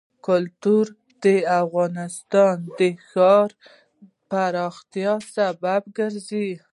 [0.27, 0.85] کلتور
[1.23, 1.25] د
[1.61, 3.55] افغانستان د ښاري
[4.31, 6.49] پراختیا سبب کېږي.